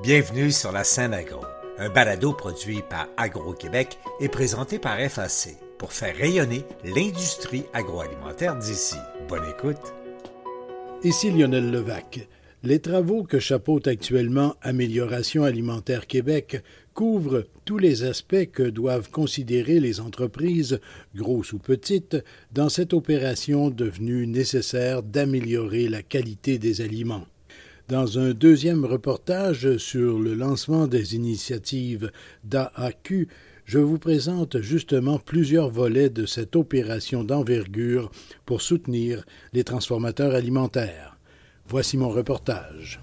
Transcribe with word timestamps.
Bienvenue 0.00 0.52
sur 0.52 0.70
la 0.70 0.84
scène 0.84 1.12
agro, 1.12 1.40
un 1.76 1.88
balado 1.88 2.32
produit 2.32 2.82
par 2.88 3.08
Agro-Québec 3.16 3.98
et 4.20 4.28
présenté 4.28 4.78
par 4.78 4.96
FAC 5.00 5.56
pour 5.76 5.92
faire 5.92 6.16
rayonner 6.16 6.64
l'industrie 6.84 7.64
agroalimentaire 7.72 8.54
d'ici. 8.54 8.94
Bonne 9.28 9.48
écoute. 9.50 9.92
Ici 11.02 11.32
Lionel 11.32 11.72
Levac. 11.72 12.28
Les 12.62 12.78
travaux 12.78 13.24
que 13.24 13.40
chapeaute 13.40 13.88
actuellement 13.88 14.54
Amélioration 14.62 15.42
alimentaire 15.42 16.06
Québec 16.06 16.62
couvrent 16.94 17.44
tous 17.64 17.78
les 17.78 18.04
aspects 18.04 18.50
que 18.52 18.62
doivent 18.62 19.10
considérer 19.10 19.80
les 19.80 19.98
entreprises, 19.98 20.78
grosses 21.16 21.52
ou 21.52 21.58
petites, 21.58 22.18
dans 22.52 22.68
cette 22.68 22.94
opération 22.94 23.68
devenue 23.68 24.28
nécessaire 24.28 25.02
d'améliorer 25.02 25.88
la 25.88 26.02
qualité 26.04 26.58
des 26.58 26.82
aliments. 26.82 27.26
Dans 27.88 28.18
un 28.18 28.34
deuxième 28.34 28.84
reportage 28.84 29.78
sur 29.78 30.18
le 30.18 30.34
lancement 30.34 30.86
des 30.86 31.16
initiatives 31.16 32.12
d'AAQ, 32.44 33.28
je 33.64 33.78
vous 33.78 33.98
présente 33.98 34.60
justement 34.60 35.18
plusieurs 35.18 35.70
volets 35.70 36.10
de 36.10 36.26
cette 36.26 36.54
opération 36.54 37.24
d'envergure 37.24 38.10
pour 38.44 38.60
soutenir 38.60 39.24
les 39.54 39.64
transformateurs 39.64 40.34
alimentaires. 40.34 41.18
Voici 41.66 41.96
mon 41.96 42.10
reportage. 42.10 43.00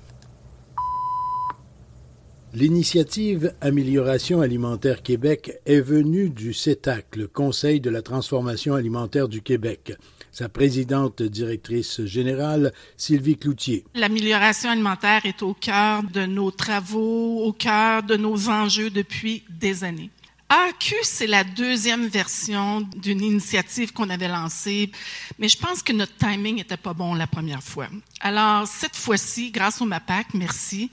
L'initiative 2.54 3.56
Amélioration 3.62 4.40
alimentaire 4.40 5.02
Québec 5.02 5.62
est 5.66 5.82
venue 5.82 6.30
du 6.30 6.54
CETAC, 6.54 7.16
le 7.16 7.28
Conseil 7.28 7.82
de 7.82 7.90
la 7.90 8.04
transformation 8.04 8.76
alimentaire 8.76 9.30
du 9.30 9.42
Québec. 9.42 9.98
Sa 10.38 10.50
présidente 10.50 11.22
directrice 11.22 12.04
générale, 12.04 12.74
Sylvie 12.98 13.38
Cloutier. 13.38 13.86
L'amélioration 13.96 14.70
alimentaire 14.70 15.26
est 15.26 15.42
au 15.42 15.54
cœur 15.54 16.04
de 16.04 16.26
nos 16.26 16.52
travaux, 16.52 17.46
au 17.46 17.54
cœur 17.54 18.04
de 18.04 18.18
nos 18.18 18.50
enjeux 18.50 18.90
depuis 18.90 19.46
des 19.50 19.86
années. 19.86 20.10
AQ, 20.50 20.94
c'est 21.04 21.28
la 21.28 21.46
deuxième 21.46 22.08
version 22.08 22.82
d'une 22.98 23.22
initiative 23.22 23.94
qu'on 23.94 24.10
avait 24.10 24.28
lancée, 24.28 24.92
mais 25.40 25.48
je 25.48 25.58
pense 25.58 25.82
que 25.82 25.94
notre 25.94 26.18
timing 26.18 26.58
n'était 26.58 26.76
pas 26.76 26.94
bon 26.94 27.14
la 27.14 27.28
première 27.28 27.64
fois. 27.64 27.88
Alors, 28.20 28.68
cette 28.68 28.98
fois-ci, 28.98 29.52
grâce 29.52 29.82
au 29.82 29.86
MAPAC, 29.86 30.34
merci, 30.34 30.92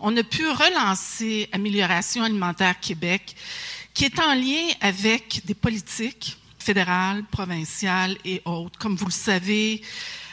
on 0.00 0.16
a 0.16 0.24
pu 0.24 0.48
relancer 0.48 1.48
Amélioration 1.52 2.24
alimentaire 2.24 2.80
Québec, 2.80 3.36
qui 3.94 4.06
est 4.06 4.18
en 4.18 4.34
lien 4.34 4.66
avec 4.80 5.42
des 5.44 5.54
politiques 5.54 6.39
fédérales, 6.62 7.24
provinciales 7.24 8.16
et 8.24 8.42
autres. 8.44 8.78
Comme 8.78 8.96
vous 8.96 9.06
le 9.06 9.10
savez, 9.10 9.82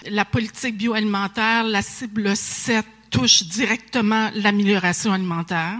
la 0.06 0.26
politique 0.26 0.78
bioalimentaire, 0.78 1.64
la 1.64 1.82
cible 1.82 2.36
7, 2.36 2.86
touche 3.10 3.44
directement 3.44 4.30
l'amélioration 4.36 5.14
alimentaire. 5.14 5.80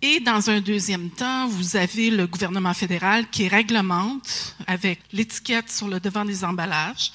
Et 0.00 0.20
dans 0.20 0.48
un 0.50 0.60
deuxième 0.60 1.10
temps, 1.10 1.48
vous 1.48 1.76
avez 1.76 2.10
le 2.10 2.26
gouvernement 2.26 2.74
fédéral 2.74 3.28
qui 3.30 3.48
réglemente 3.48 4.56
avec 4.66 5.00
l'étiquette 5.12 5.70
sur 5.70 5.88
le 5.88 5.98
devant 5.98 6.24
des 6.24 6.44
emballages, 6.44 7.10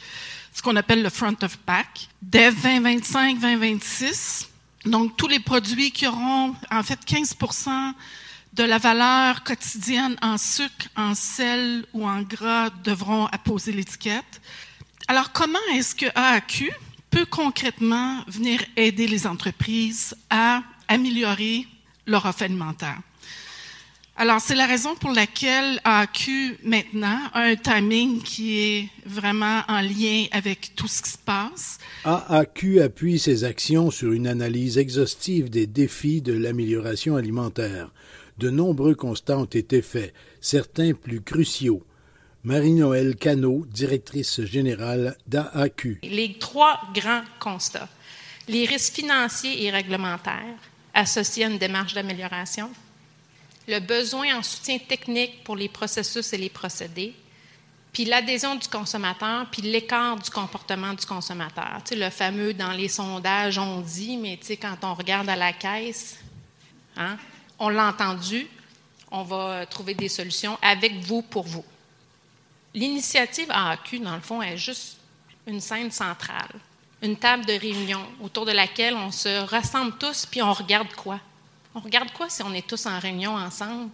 ce 0.53 0.61
qu'on 0.61 0.75
appelle 0.75 1.01
le 1.01 1.09
front 1.09 1.37
of 1.43 1.55
pack. 1.57 2.09
Dès 2.21 2.51
2025-2026, 2.51 4.47
donc, 4.85 5.15
tous 5.15 5.27
les 5.27 5.39
produits 5.39 5.91
qui 5.91 6.07
auront 6.07 6.55
en 6.69 6.83
fait 6.83 6.99
15 7.05 7.35
de 8.53 8.63
la 8.63 8.77
valeur 8.77 9.43
quotidienne 9.43 10.15
en 10.21 10.37
sucre, 10.37 10.87
en 10.95 11.15
sel 11.15 11.85
ou 11.93 12.05
en 12.05 12.21
gras 12.21 12.69
devront 12.83 13.25
apposer 13.27 13.71
l'étiquette. 13.71 14.41
Alors, 15.07 15.31
comment 15.31 15.59
est-ce 15.73 15.95
que 15.95 16.05
AAQ 16.13 16.71
peut 17.09 17.25
concrètement 17.25 18.23
venir 18.27 18.61
aider 18.75 19.07
les 19.07 19.25
entreprises 19.25 20.15
à 20.29 20.61
améliorer 20.87 21.65
leur 22.05 22.25
offre 22.25 22.43
alimentaire? 22.43 22.99
Alors, 24.15 24.39
c'est 24.39 24.53
la 24.53 24.67
raison 24.67 24.93
pour 24.95 25.11
laquelle 25.11 25.81
AQ, 25.83 26.59
maintenant, 26.63 27.17
a 27.33 27.41
un 27.41 27.55
timing 27.55 28.21
qui 28.21 28.59
est 28.59 28.89
vraiment 29.07 29.63
en 29.67 29.81
lien 29.81 30.25
avec 30.31 30.75
tout 30.75 30.87
ce 30.87 31.01
qui 31.01 31.09
se 31.09 31.17
passe. 31.17 31.79
AAQ 32.05 32.81
appuie 32.81 33.17
ses 33.17 33.43
actions 33.43 33.89
sur 33.89 34.11
une 34.11 34.27
analyse 34.27 34.77
exhaustive 34.77 35.49
des 35.49 35.65
défis 35.65 36.21
de 36.21 36.33
l'amélioration 36.33 37.15
alimentaire. 37.15 37.89
De 38.37 38.49
nombreux 38.49 38.95
constats 38.95 39.37
ont 39.37 39.45
été 39.45 39.81
faits, 39.81 40.13
certains 40.41 40.93
plus 40.93 41.21
cruciaux. 41.21 41.85
Marie-Noël 42.43 43.15
Cano, 43.15 43.65
directrice 43.69 44.41
générale 44.41 45.15
d'AAQ. 45.27 45.99
Les 46.03 46.37
trois 46.39 46.79
grands 46.93 47.23
constats. 47.39 47.87
Les 48.47 48.65
risques 48.65 48.95
financiers 48.95 49.63
et 49.63 49.71
réglementaires 49.71 50.57
associés 50.93 51.45
à 51.45 51.47
une 51.47 51.57
démarche 51.57 51.93
d'amélioration, 51.93 52.69
le 53.67 53.79
besoin 53.79 54.37
en 54.37 54.43
soutien 54.43 54.77
technique 54.77 55.43
pour 55.43 55.55
les 55.55 55.69
processus 55.69 56.33
et 56.33 56.37
les 56.37 56.49
procédés, 56.49 57.13
puis 57.93 58.05
l'adhésion 58.05 58.55
du 58.55 58.67
consommateur, 58.67 59.47
puis 59.51 59.61
l'écart 59.61 60.17
du 60.17 60.29
comportement 60.29 60.93
du 60.93 61.05
consommateur. 61.05 61.79
Tu 61.85 61.89
sais, 61.89 61.95
le 61.95 62.09
fameux 62.09 62.53
dans 62.53 62.71
les 62.71 62.87
sondages, 62.87 63.57
on 63.57 63.81
dit, 63.81 64.17
mais 64.17 64.37
tu 64.37 64.47
sais, 64.47 64.57
quand 64.57 64.77
on 64.83 64.95
regarde 64.95 65.29
à 65.29 65.35
la 65.35 65.53
caisse, 65.53 66.17
hein, 66.97 67.17
on 67.59 67.69
l'a 67.69 67.87
entendu, 67.87 68.47
on 69.11 69.23
va 69.23 69.65
trouver 69.65 69.93
des 69.93 70.09
solutions 70.09 70.57
avec 70.61 70.95
vous, 70.99 71.21
pour 71.21 71.43
vous. 71.43 71.65
L'initiative 72.73 73.51
AAQ, 73.51 73.99
dans 73.99 74.15
le 74.15 74.21
fond, 74.21 74.41
est 74.41 74.57
juste 74.57 74.97
une 75.45 75.61
scène 75.61 75.91
centrale, 75.91 76.49
une 77.01 77.17
table 77.17 77.45
de 77.45 77.53
réunion 77.53 78.03
autour 78.21 78.45
de 78.45 78.51
laquelle 78.51 78.95
on 78.95 79.11
se 79.11 79.45
rassemble 79.45 79.97
tous, 79.97 80.25
puis 80.25 80.41
on 80.41 80.53
regarde 80.53 80.91
quoi? 80.95 81.19
On 81.75 81.79
regarde 81.79 82.11
quoi 82.11 82.29
si 82.29 82.41
on 82.43 82.53
est 82.53 82.67
tous 82.67 82.85
en 82.85 82.97
réunion 82.99 83.35
ensemble? 83.35 83.89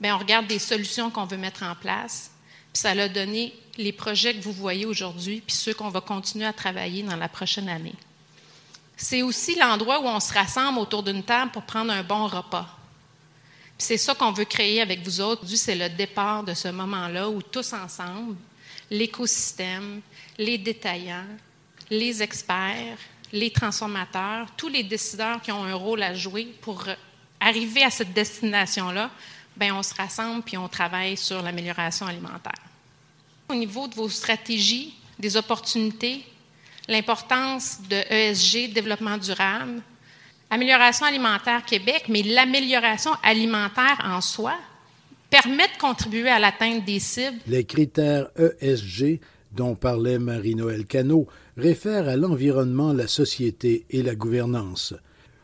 Bien, 0.00 0.14
on 0.16 0.18
regarde 0.18 0.46
des 0.46 0.58
solutions 0.58 1.10
qu'on 1.10 1.24
veut 1.24 1.36
mettre 1.36 1.62
en 1.62 1.74
place. 1.74 2.30
Puis 2.72 2.82
ça 2.82 2.90
a 2.90 3.08
donné 3.08 3.54
les 3.78 3.92
projets 3.92 4.34
que 4.34 4.42
vous 4.42 4.52
voyez 4.52 4.86
aujourd'hui, 4.86 5.40
puis 5.40 5.56
ceux 5.56 5.74
qu'on 5.74 5.88
va 5.88 6.00
continuer 6.00 6.46
à 6.46 6.52
travailler 6.52 7.02
dans 7.02 7.16
la 7.16 7.28
prochaine 7.28 7.68
année. 7.68 7.94
C'est 8.96 9.22
aussi 9.22 9.54
l'endroit 9.56 10.00
où 10.00 10.06
on 10.06 10.20
se 10.20 10.32
rassemble 10.32 10.78
autour 10.78 11.02
d'une 11.02 11.22
table 11.22 11.50
pour 11.52 11.62
prendre 11.62 11.92
un 11.92 12.02
bon 12.02 12.26
repas. 12.26 12.75
C'est 13.78 13.98
ça 13.98 14.14
qu'on 14.14 14.32
veut 14.32 14.44
créer 14.44 14.80
avec 14.80 15.02
vous 15.02 15.20
autres. 15.20 15.46
C'est 15.46 15.74
le 15.74 15.88
départ 15.88 16.42
de 16.42 16.54
ce 16.54 16.68
moment-là 16.68 17.28
où 17.28 17.42
tous 17.42 17.72
ensemble, 17.72 18.36
l'écosystème, 18.90 20.00
les 20.38 20.58
détaillants, 20.58 21.26
les 21.90 22.22
experts, 22.22 22.98
les 23.32 23.50
transformateurs, 23.50 24.48
tous 24.56 24.68
les 24.68 24.82
décideurs 24.82 25.42
qui 25.42 25.52
ont 25.52 25.64
un 25.64 25.74
rôle 25.74 26.02
à 26.02 26.14
jouer 26.14 26.54
pour 26.60 26.84
arriver 27.40 27.82
à 27.82 27.90
cette 27.90 28.12
destination-là, 28.12 29.10
ben 29.56 29.72
on 29.72 29.82
se 29.82 29.94
rassemble 29.94 30.42
puis 30.42 30.56
on 30.56 30.68
travaille 30.68 31.16
sur 31.16 31.42
l'amélioration 31.42 32.06
alimentaire. 32.06 32.52
Au 33.48 33.54
niveau 33.54 33.88
de 33.88 33.94
vos 33.94 34.08
stratégies, 34.08 34.94
des 35.18 35.36
opportunités, 35.36 36.24
l'importance 36.88 37.78
de 37.88 37.96
ESG, 37.96 38.72
développement 38.72 39.18
durable, 39.18 39.82
amélioration 40.50 41.06
alimentaire 41.06 41.64
Québec, 41.64 42.04
mais 42.08 42.22
l'amélioration 42.22 43.12
alimentaire 43.22 44.00
en 44.04 44.20
soi 44.20 44.54
permet 45.30 45.66
de 45.68 45.78
contribuer 45.80 46.28
à 46.28 46.38
l'atteinte 46.38 46.84
des 46.84 47.00
cibles. 47.00 47.38
Les 47.46 47.64
critères 47.64 48.28
ESG 48.60 49.20
dont 49.52 49.74
parlait 49.74 50.18
Marie-Noël 50.18 50.84
Cano 50.84 51.26
réfèrent 51.56 52.08
à 52.08 52.16
l'environnement, 52.16 52.92
la 52.92 53.08
société 53.08 53.86
et 53.90 54.02
la 54.02 54.14
gouvernance. 54.14 54.94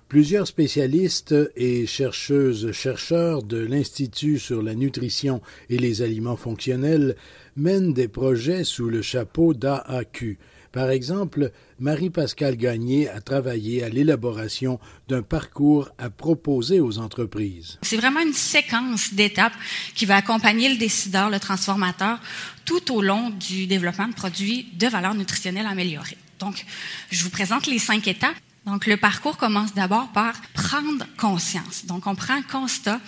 Plusieurs 0.09 0.47
spécialistes 0.47 1.35
et 1.57 1.87
chercheuses-chercheurs 1.87 3.43
de 3.43 3.57
l'Institut 3.57 4.39
sur 4.39 4.63
la 4.63 4.75
nutrition 4.75 5.41
et 5.71 5.79
les 5.79 6.03
aliments 6.03 6.37
fonctionnels 6.37 7.17
mènent 7.57 7.95
des 7.95 8.09
projets 8.09 8.65
sous 8.65 8.91
le 8.91 9.01
chapeau 9.01 9.55
d'AAQ. 9.55 10.39
Par 10.73 10.89
exemple, 10.89 11.53
Marie-Pascale 11.81 12.57
Gagné 12.57 13.09
a 13.09 13.21
travaillé 13.21 13.85
à 13.85 13.91
l'élaboration 13.91 14.81
d'un 15.07 15.21
parcours 15.21 15.91
à 15.99 16.09
proposer 16.09 16.81
aux 16.81 16.99
entreprises. 16.99 17.79
C'est 17.83 17.99
vraiment 17.99 18.21
une 18.21 18.33
séquence 18.33 19.13
d'étapes 19.13 19.53
qui 19.95 20.07
va 20.07 20.17
accompagner 20.17 20.71
le 20.71 20.77
décideur, 20.77 21.29
le 21.29 21.39
transformateur, 21.39 22.19
tout 22.65 22.91
au 22.95 23.03
long 23.03 23.29
du 23.31 23.67
développement 23.67 24.09
de 24.09 24.15
produits 24.15 24.67
de 24.75 24.87
valeur 24.87 25.15
nutritionnelle 25.15 25.67
améliorée. 25.67 26.17
Donc, 26.39 26.65
je 27.11 27.23
vous 27.23 27.31
présente 27.31 27.67
les 27.67 27.79
cinq 27.79 28.09
étapes. 28.09 28.37
Donc, 28.65 28.87
le 28.87 28.97
parcours 28.97 29.37
commence 29.37 29.75
d'abord 29.75 30.09
par 30.13 30.35
prendre 30.55 31.05
conscience. 31.19 31.85
Donc, 31.85 32.07
on 32.07 32.15
prend 32.15 32.41
constat 32.43 33.01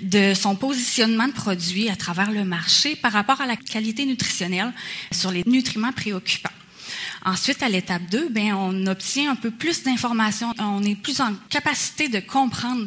de 0.00 0.34
son 0.34 0.54
positionnement 0.54 1.26
de 1.26 1.32
produit 1.32 1.88
à 1.88 1.96
travers 1.96 2.30
le 2.30 2.44
marché 2.44 2.94
par 2.94 3.12
rapport 3.12 3.40
à 3.40 3.46
la 3.46 3.56
qualité 3.56 4.06
nutritionnelle 4.06 4.72
sur 5.10 5.32
les 5.32 5.42
nutriments 5.46 5.92
préoccupants. 5.92 6.50
Ensuite, 7.24 7.62
à 7.62 7.68
l'étape 7.68 8.08
2, 8.10 8.28
ben, 8.28 8.54
on 8.54 8.86
obtient 8.86 9.32
un 9.32 9.36
peu 9.36 9.50
plus 9.50 9.82
d'informations. 9.82 10.54
On 10.58 10.82
est 10.82 10.94
plus 10.94 11.20
en 11.20 11.34
capacité 11.50 12.08
de 12.08 12.20
comprendre 12.20 12.86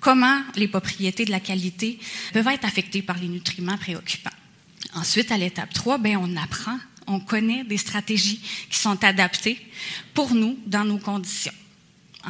comment 0.00 0.40
les 0.56 0.68
propriétés 0.68 1.24
de 1.24 1.30
la 1.30 1.40
qualité 1.40 1.98
peuvent 2.32 2.48
être 2.48 2.64
affectées 2.64 3.02
par 3.02 3.18
les 3.18 3.28
nutriments 3.28 3.78
préoccupants. 3.78 4.30
Ensuite, 4.94 5.32
à 5.32 5.38
l'étape 5.38 5.72
3, 5.72 5.98
ben, 5.98 6.16
on 6.16 6.36
apprend 6.36 6.78
on 7.08 7.20
connaît 7.20 7.64
des 7.64 7.78
stratégies 7.78 8.40
qui 8.70 8.78
sont 8.78 9.02
adaptées 9.02 9.58
pour 10.14 10.34
nous 10.34 10.58
dans 10.66 10.84
nos 10.84 10.98
conditions. 10.98 11.52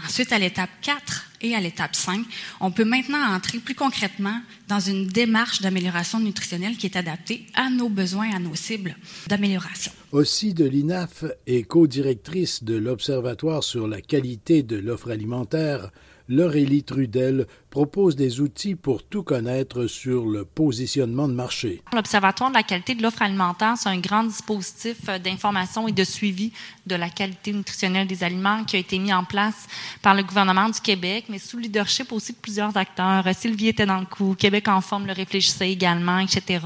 Ensuite, 0.07 0.33
à 0.33 0.39
l'étape 0.39 0.71
4, 0.83 1.29
Et 1.41 1.55
à 1.55 1.61
l'étape 1.61 1.95
5, 1.95 2.27
on 2.59 2.73
peut 2.73 2.85
maintenant 2.85 3.33
entrer 3.33 3.59
plus 3.59 3.77
concrètement 3.77 4.41
dans 4.67 4.81
une 4.81 5.07
démarche 5.07 5.61
d'amélioration 5.61 6.19
nutritionnelle 6.19 6.77
qui 6.77 6.87
est 6.87 6.97
adaptée 6.97 7.47
à 7.55 7.71
nos 7.71 7.89
besoins, 7.89 8.35
à 8.35 8.41
nos 8.41 8.57
cibles 8.57 8.97
d'amélioration. 9.29 9.93
Aussi 10.11 10.55
de 10.55 10.65
l'INAF 10.65 11.25
et 11.47 11.65
co-directrice 11.65 12.65
de 12.65 12.75
l'Observatoire 12.77 13.63
sur 13.63 13.87
la 13.87 14.01
qualité 14.01 14.63
de 14.63 14.77
l'offre 14.77 15.11
alimentaire, 15.11 15.91
Laurélie 16.31 16.83
Trudel 16.83 17.47
propose 17.69 18.17
des 18.17 18.41
outils 18.41 18.75
pour 18.75 19.03
tout 19.03 19.23
connaître 19.23 19.87
sur 19.87 20.25
le 20.25 20.47
positionnement 20.47 21.29
de 21.29 21.35
marché. 21.35 21.83
L'Observatoire 21.93 22.49
de 22.49 22.55
la 22.55 22.63
qualité 22.63 22.95
de 22.95 23.03
l'offre 23.03 23.21
alimentaire, 23.21 23.75
c'est 23.77 23.91
un 23.91 23.99
grand 23.99 24.25
dispositif 24.25 24.97
euh, 25.11 25.19
d'information 25.19 25.87
et 25.89 25.93
de 25.93 26.05
suivi 26.05 26.53
de 26.87 26.95
la 26.95 27.11
qualité 27.11 27.53
nutritionnelle 27.53 28.07
des 28.07 28.25
aliments 28.25 28.65
qui 28.65 28.77
a 28.77 28.79
été 28.79 28.99
mis 28.99 29.13
en 29.13 29.25
place 29.25 29.67
par 30.01 30.15
le 30.15 30.23
gouvernement 30.23 30.71
du 30.71 30.81
Québec, 30.81 31.27
mais 31.29 31.39
sous 31.39 31.59
le 31.59 31.65
leadership 31.65 32.13
aussi 32.13 32.33
de 32.33 32.39
plusieurs 32.39 32.75
acteurs. 32.79 33.27
Euh, 33.27 33.33
Sylvie 33.35 33.69
était 33.69 33.87
dans 33.87 34.01
le 34.01 34.07
coup, 34.07 34.35
Québec 34.35 34.69
en 34.69 34.81
forme 34.81 35.07
le 35.07 35.13
réfléchissait 35.13 35.71
également, 35.71 36.19
etc., 36.19 36.65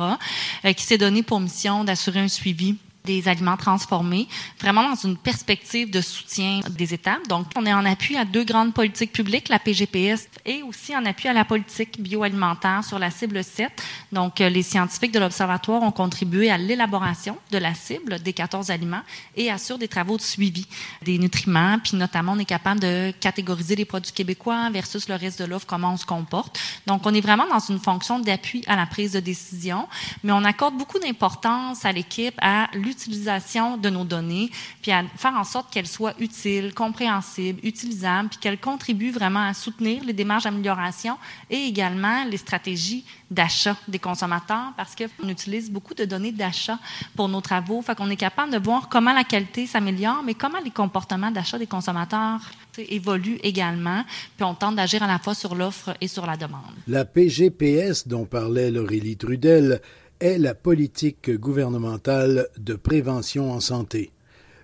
euh, 0.65 0.73
qui 0.73 0.85
s'est 0.85 0.99
donné 0.99 1.25
pour 1.25 1.41
mission 1.41 1.83
d'assurer 1.83 2.21
un 2.21 2.29
suivi 2.29 2.77
des 3.05 3.29
aliments 3.29 3.57
transformés, 3.57 4.29
vraiment 4.61 4.89
dans 4.89 4.95
une 4.95 5.17
perspective 5.17 5.91
de 5.91 6.01
soutien 6.01 6.61
des 6.71 6.95
étapes. 6.95 7.27
Donc, 7.29 7.47
on 7.57 7.67
est 7.67 7.73
en 7.73 7.85
appui 7.85 8.17
à 8.17 8.25
deux 8.25 8.45
grandes 8.45 8.75
politiques 8.75 9.13
publiques, 9.13 9.49
la 9.49 9.59
PGPS 9.59 10.29
et 10.45 10.63
aussi 10.63 10.97
en 10.97 11.05
appui 11.05 11.29
à 11.29 11.33
la 11.33 11.45
politique 11.45 12.01
bioalimentaire 12.01 12.85
sur 12.85 12.99
la 12.99 13.11
cible 13.11 13.43
7. 13.43 13.71
Donc, 14.13 14.41
euh, 14.41 14.49
les 14.49 14.63
scientifiques 14.63 15.13
de 15.13 15.19
l'Observatoire 15.19 15.83
ont 15.83 15.91
contribué 15.91 16.51
à 16.51 16.59
l'élaboration 16.59 17.37
de 17.51 17.59
la 17.59 17.75
cible 17.75 18.21
des 18.21 18.33
14 18.33 18.71
aliments 18.71 19.03
et 19.37 19.51
assurent 19.51 19.79
des 19.79 19.89
travaux 19.89 20.17
de 20.17 20.23
suivi 20.23 20.67
des 21.03 21.19
nutriments. 21.19 21.79
Puis, 21.83 21.97
notamment, 21.97 22.33
on 22.33 22.39
est 22.39 22.45
capable 22.45 22.81
de 22.81 23.13
catégoriser 23.21 23.75
les 23.75 23.85
produits 23.85 24.13
québécois 24.13 24.71
versus 24.71 25.09
le 25.09 25.17
reste 25.17 25.41
de 25.41 25.47
l'offre, 25.47 25.67
comment 25.67 25.93
on 25.93 25.97
se 25.97 26.07
comporte. 26.07 26.59
Donc, 26.87 27.05
on 27.05 27.15
est 27.15 27.21
vraiment 27.21 27.47
dans 27.49 27.59
une 27.59 27.81
fonction 27.81 28.21
d'appui 28.21 28.63
à 28.67 28.77
la 28.77 28.87
prise 28.87 29.13
de 29.13 29.21
décision, 29.21 29.89
mais 30.23 30.33
on 30.33 30.45
accorde 30.45 30.77
beaucoup 30.77 30.99
d'importance 30.99 31.85
à 31.85 31.93
l'équipe 31.93 32.35
à 32.41 32.69
l'utilisation 32.75 32.92
de 32.93 33.91
nos 33.91 34.05
données, 34.05 34.51
puis 34.81 34.93
à 34.93 35.05
faire 35.17 35.35
en 35.35 35.45
sorte 35.45 35.73
qu'elles 35.73 35.87
soient 35.87 36.15
utiles, 36.19 36.75
compréhensibles, 36.75 37.61
utilisables, 37.65 38.29
puis 38.29 38.39
qu'elles 38.39 38.59
contribuent 38.61 39.11
vraiment 39.11 39.47
à 39.47 39.55
soutenir 39.55 40.05
les 40.05 40.13
démarches 40.13 40.45
d'amélioration 40.45 41.17
et 41.51 41.67
également 41.67 42.25
les 42.25 42.37
stratégies 42.37 43.05
d'achat 43.31 43.77
des 43.89 43.99
consommateurs 43.99 44.73
parce 44.77 44.95
qu'on 44.95 45.29
utilise 45.29 45.71
beaucoup 45.71 45.95
de 45.95 46.05
données 46.05 46.33
d'achat 46.33 46.79
pour 47.17 47.29
nos 47.29 47.41
travaux. 47.41 47.81
Fait 47.83 47.95
qu'on 47.95 48.11
est 48.11 48.17
capable 48.17 48.53
de 48.53 48.59
voir 48.59 48.89
comment 48.89 49.13
la 49.13 49.25
qualité 49.25 49.67
s'améliore, 49.67 50.23
mais 50.25 50.35
comment 50.35 50.61
les 50.63 50.71
comportements 50.71 51.31
d'achat 51.31 51.59
des 51.59 51.67
consommateurs 51.67 52.41
évoluent 52.79 53.39
également. 53.43 54.05
Puis 54.37 54.45
on 54.45 54.55
tente 54.55 54.77
d'agir 54.77 55.03
à 55.03 55.07
la 55.07 55.19
fois 55.19 55.35
sur 55.35 55.55
l'offre 55.55 55.95
et 56.01 56.09
sur 56.09 56.27
la 56.27 56.37
demande. 56.37 56.75
La 56.87 57.05
PGPS 57.05 58.07
dont 58.07 58.25
parlait 58.25 58.71
Laurélie 58.71 59.17
Trudel 59.17 59.81
est 60.23 60.39
la 60.39 60.55
politique 60.55 61.33
gouvernementale 61.33 62.49
de 62.57 62.75
prévention 62.75 63.51
en 63.51 63.59
santé. 63.59 64.13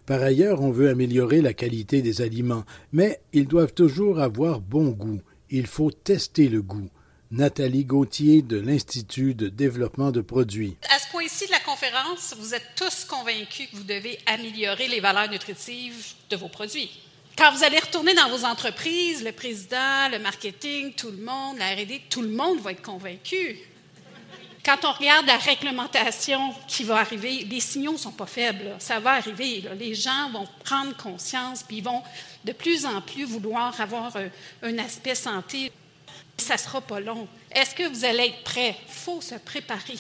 Par 0.07 0.23
ailleurs, 0.23 0.63
on 0.63 0.71
veut 0.71 0.89
améliorer 0.89 1.41
la 1.41 1.53
qualité 1.53 2.01
des 2.01 2.23
aliments, 2.23 2.65
mais 2.93 3.21
ils 3.33 3.49
doivent 3.49 3.75
toujours 3.75 4.21
avoir 4.21 4.61
bon 4.61 4.91
goût. 4.91 5.21
Il 5.51 5.67
faut 5.67 5.91
tester 5.91 6.49
le 6.49 6.63
goût. 6.63 6.89
Nathalie 7.33 7.85
Gauthier 7.85 8.41
de 8.41 8.57
l'Institut 8.59 9.35
de 9.35 9.49
développement 9.49 10.13
de 10.13 10.21
produits. 10.21 10.77
À 10.95 10.99
ce 11.01 11.11
point-ci 11.11 11.47
de 11.47 11.51
la 11.51 11.61
conférence, 11.61 12.37
vous 12.39 12.55
êtes 12.55 12.69
tous 12.77 13.05
convaincus 13.05 13.69
que 13.71 13.77
vous 13.77 13.83
devez 13.83 14.17
améliorer 14.27 14.87
les 14.87 15.01
valeurs 15.01 15.29
nutritives 15.29 16.15
de 16.31 16.37
vos 16.37 16.49
produits. 16.49 16.91
Quand 17.37 17.53
vous 17.53 17.65
allez 17.65 17.81
retourner 17.81 18.15
dans 18.15 18.31
vos 18.31 18.45
entreprises, 18.45 19.25
le 19.25 19.33
président, 19.33 20.09
le 20.13 20.21
marketing, 20.21 20.93
tout 20.95 21.11
le 21.11 21.23
monde, 21.25 21.59
la 21.59 21.75
R&D, 21.75 22.03
tout 22.09 22.23
le 22.23 22.31
monde 22.31 22.61
va 22.61 22.71
être 22.71 22.83
convaincu 22.83 23.59
quand 24.69 24.85
on 24.85 24.93
regarde 24.93 25.27
la 25.27 25.39
réglementation 25.39 26.53
qui 26.67 26.85
va 26.85 26.97
arriver, 26.99 27.47
les 27.51 27.61
signaux 27.61 27.93
ne 27.93 27.97
sont 27.97 28.13
pas 28.13 28.27
faibles. 28.27 28.75
Ça 28.79 29.01
va 29.01 29.13
arriver. 29.13 29.65
Les 29.79 29.95
gens 29.95 30.29
vont 30.31 30.47
prendre 30.63 30.95
conscience, 30.95 31.63
puis 31.63 31.79
ils 31.79 31.85
vont 31.85 32.03
de 32.45 32.53
plus 32.53 32.85
en 32.85 33.01
plus 33.01 33.25
vouloir 33.25 33.81
avoir 33.81 34.15
un, 34.15 34.29
un 34.63 34.79
aspect 34.79 35.15
santé. 35.15 35.73
Ça 36.37 36.55
ne 36.55 36.59
sera 36.59 36.83
pas 36.83 37.01
long. 37.01 37.27
Est-ce 37.51 37.75
que 37.75 37.89
vous 37.89 38.05
allez 38.05 38.27
être 38.27 38.45
prêt? 38.45 38.77
Il 38.89 38.95
faut 38.95 39.23
se 39.23 39.37
préparer 39.37 39.97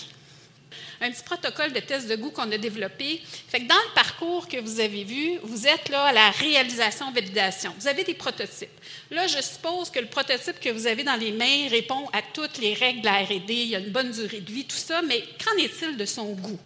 un 1.01 1.11
petit 1.11 1.23
protocole 1.23 1.73
de 1.73 1.81
test 1.81 2.09
de 2.09 2.17
goût 2.17 2.31
qu'on 2.31 2.51
a 2.51 2.59
développé. 2.59 3.23
Fait 3.49 3.61
que 3.61 3.67
dans 3.69 3.75
le 3.75 3.95
parcours 3.95 4.49
que 4.49 4.59
vous 4.59 4.81
avez 4.81 5.05
vu, 5.05 5.39
vous 5.43 5.67
êtes 5.67 5.89
là 5.89 6.05
à 6.05 6.13
la 6.13 6.31
réalisation, 6.31 7.11
validation. 7.13 7.73
Vous 7.79 7.89
avez 7.89 8.05
des 8.05 8.15
prototypes. 8.15 8.69
Là, 9.11 9.27
je 9.27 9.41
suppose 9.41 9.91
que 9.91 10.01
le 10.01 10.07
prototype 10.07 10.61
que 10.61 10.71
vous 10.71 10.87
avez 10.87 11.05
dans 11.05 11.17
les 11.17 11.33
mains 11.33 11.69
répond 11.69 12.09
à 12.13 12.23
toutes 12.23 12.59
les 12.59 12.75
règles 12.75 13.01
de 13.01 13.07
la 13.07 13.23
R&D, 13.23 13.45
il 13.49 13.69
y 13.69 13.77
a 13.77 13.79
une 13.79 13.91
bonne 13.91 14.11
durée 14.11 14.41
de 14.41 14.53
vie, 14.53 14.65
tout 14.65 14.77
ça, 14.77 15.03
mais 15.03 15.23
qu'en 15.45 15.57
est-il 15.63 15.97
de 15.97 16.05
son 16.05 16.33
goût? 16.33 16.59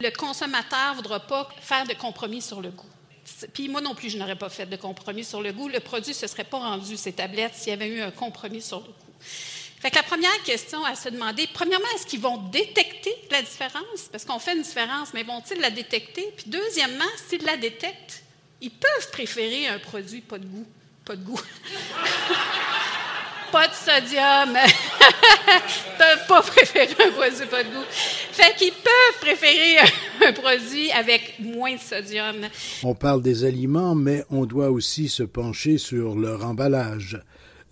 Le 0.00 0.10
consommateur 0.10 0.90
ne 0.90 0.96
voudra 0.96 1.20
pas 1.20 1.48
faire 1.60 1.86
de 1.86 1.94
compromis 1.94 2.42
sur 2.42 2.60
le 2.60 2.70
goût. 2.70 2.86
Puis 3.52 3.68
moi 3.68 3.80
non 3.80 3.94
plus, 3.94 4.10
je 4.10 4.18
n'aurais 4.18 4.36
pas 4.36 4.48
fait 4.48 4.66
de 4.66 4.76
compromis 4.76 5.24
sur 5.24 5.40
le 5.40 5.52
goût. 5.52 5.68
Le 5.68 5.80
produit 5.80 6.10
ne 6.10 6.16
se 6.16 6.26
serait 6.26 6.44
pas 6.44 6.58
rendu, 6.58 6.96
ces 6.96 7.12
tablettes, 7.12 7.54
s'il 7.54 7.70
y 7.70 7.72
avait 7.72 7.88
eu 7.88 8.00
un 8.00 8.10
compromis 8.10 8.60
sur 8.60 8.80
le 8.80 8.84
goût. 8.84 8.92
Fait 9.84 9.94
la 9.94 10.02
première 10.02 10.42
question 10.44 10.82
à 10.86 10.94
se 10.94 11.10
demander, 11.10 11.46
premièrement, 11.52 11.84
est-ce 11.94 12.06
qu'ils 12.06 12.22
vont 12.22 12.38
détecter 12.50 13.14
la 13.30 13.42
différence? 13.42 14.08
Parce 14.10 14.24
qu'on 14.24 14.38
fait 14.38 14.56
une 14.56 14.62
différence, 14.62 15.12
mais 15.12 15.24
vont-ils 15.24 15.60
la 15.60 15.68
détecter? 15.68 16.26
Puis 16.38 16.46
deuxièmement, 16.46 17.04
s'ils 17.28 17.44
la 17.44 17.58
détectent, 17.58 18.24
ils 18.62 18.70
peuvent 18.70 19.10
préférer 19.12 19.66
un 19.66 19.78
produit 19.78 20.22
pas 20.22 20.38
de 20.38 20.46
goût. 20.46 20.64
Pas 21.04 21.16
de 21.16 21.22
goût. 21.22 21.38
pas 23.52 23.68
de 23.68 23.74
sodium. 23.74 24.56
Ils 24.56 25.92
peuvent 25.98 26.26
pas 26.28 26.40
préférer 26.40 26.96
un 27.06 27.10
produit 27.10 27.46
pas 27.46 27.62
de 27.62 27.68
goût. 27.68 27.84
Fait 27.90 28.56
qu'ils 28.56 28.72
peuvent 28.72 29.20
préférer 29.20 29.80
un 30.26 30.32
produit 30.32 30.90
avec 30.92 31.34
moins 31.40 31.74
de 31.74 31.80
sodium. 31.80 32.36
On 32.84 32.94
parle 32.94 33.20
des 33.20 33.44
aliments, 33.44 33.94
mais 33.94 34.24
on 34.30 34.46
doit 34.46 34.70
aussi 34.70 35.10
se 35.10 35.24
pencher 35.24 35.76
sur 35.76 36.14
leur 36.14 36.46
emballage. 36.46 37.20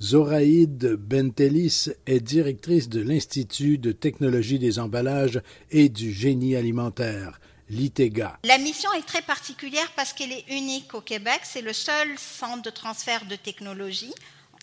Zoraïde 0.03 0.97
Bentelis 0.97 1.87
est 2.07 2.19
directrice 2.19 2.89
de 2.89 3.01
l'Institut 3.01 3.79
de 3.79 3.93
technologie 3.93 4.59
des 4.59 4.81
emballages 4.81 5.41
et 5.71 5.89
du 5.89 6.13
génie 6.13 6.57
alimentaire. 6.57 7.39
l'ITEGA. 7.69 8.37
La 8.43 8.59
mission 8.59 8.93
est 8.95 9.07
très 9.07 9.23
particulière 9.23 9.91
parce 9.95 10.13
qu'elle 10.13 10.33
est 10.33 10.45
unique 10.49 10.93
au 10.95 11.01
Québec. 11.01 11.43
C'est 11.45 11.63
le 11.63 11.73
seul 11.73 12.19
centre 12.19 12.63
de 12.63 12.71
transfert 12.71 13.25
de 13.27 13.37
technologie 13.37 14.13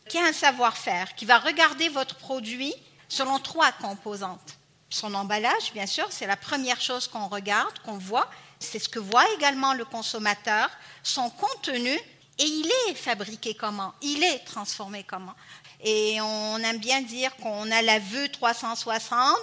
qui 0.10 0.18
a 0.18 0.26
un 0.26 0.34
savoir-faire, 0.34 1.16
qui 1.16 1.24
va 1.24 1.40
regarder 1.40 1.88
votre 1.88 2.18
produit 2.18 2.74
selon 3.08 3.40
trois 3.40 3.72
composantes. 3.72 4.60
Son 4.90 5.14
emballage, 5.14 5.72
bien 5.74 5.88
sûr, 5.88 6.08
c'est 6.10 6.28
la 6.28 6.36
première 6.36 6.82
chose 6.82 7.08
qu'on 7.08 7.30
regarde, 7.30 7.80
qu'on 7.86 7.98
voit. 7.98 8.30
C'est 8.60 8.80
ce 8.80 8.90
que 8.90 9.00
voit 9.00 9.26
également 9.38 9.74
le 9.74 9.86
consommateur. 9.86 10.70
Son 11.02 11.30
contenu, 11.30 11.98
et 12.40 12.46
il 12.46 12.72
est 12.88 12.96
fabriqué 12.96 13.54
comment? 13.54 13.94
Il 14.02 14.24
est 14.24 14.40
transformé 14.40 15.04
comment? 15.04 15.36
Et 15.84 16.20
on 16.22 16.58
aime 16.58 16.80
bien 16.80 17.02
dire 17.02 17.36
qu'on 17.36 17.70
a 17.70 17.82
la 17.82 18.00
vue 18.00 18.30
360. 18.30 19.38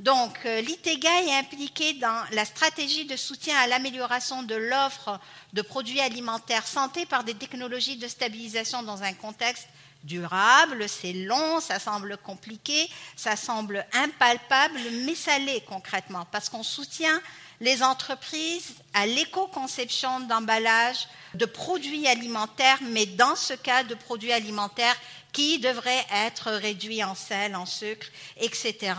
Donc, 0.00 0.36
euh, 0.46 0.60
l'ITEGA 0.62 1.22
est 1.22 1.38
impliqué 1.38 1.92
dans 1.94 2.24
la 2.32 2.44
stratégie 2.44 3.04
de 3.04 3.16
soutien 3.16 3.56
à 3.58 3.66
l'amélioration 3.66 4.42
de 4.42 4.54
l'offre 4.54 5.20
de 5.52 5.62
produits 5.62 6.00
alimentaires 6.00 6.66
santé 6.66 7.06
par 7.06 7.22
des 7.22 7.34
technologies 7.34 7.98
de 7.98 8.08
stabilisation 8.08 8.82
dans 8.82 9.02
un 9.02 9.12
contexte 9.12 9.68
durable. 10.02 10.88
C'est 10.88 11.12
long, 11.12 11.60
ça 11.60 11.78
semble 11.78 12.16
compliqué, 12.16 12.88
ça 13.14 13.36
semble 13.36 13.86
impalpable, 13.92 14.80
mais 15.04 15.14
ça 15.14 15.38
l'est 15.38 15.64
concrètement 15.66 16.26
parce 16.32 16.48
qu'on 16.48 16.64
soutient 16.64 17.20
les 17.62 17.84
entreprises 17.84 18.74
à 18.92 19.06
l'éco-conception 19.06 20.20
d'emballage 20.20 21.06
de 21.34 21.46
produits 21.46 22.08
alimentaires, 22.08 22.78
mais 22.82 23.06
dans 23.06 23.36
ce 23.36 23.54
cas 23.54 23.84
de 23.84 23.94
produits 23.94 24.32
alimentaires 24.32 24.96
qui 25.32 25.60
devraient 25.60 26.04
être 26.26 26.50
réduits 26.50 27.04
en 27.04 27.14
sel, 27.14 27.54
en 27.54 27.64
sucre, 27.64 28.08
etc. 28.38 28.94